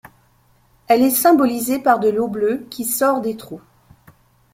Elle 0.87 1.03
est 1.03 1.11
symbolisée 1.11 1.77
par 1.77 1.99
de 1.99 2.09
l'eau 2.09 2.27
bleue 2.27 2.65
qui 2.71 2.85
sort 2.85 3.21
des 3.21 3.37
trous. 3.37 3.61